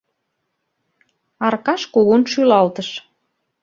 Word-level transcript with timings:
—Аркаш 1.47 1.81
кугун 1.93 2.21
шӱлалтыш. 2.31 2.89